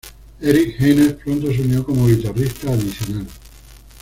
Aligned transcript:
Eric 0.41 0.79
Haines 0.81 1.13
pronto 1.13 1.51
se 1.53 1.61
unió 1.61 1.83
como 1.85 2.07
guitarrista 2.07 2.71
adicional. 2.71 3.27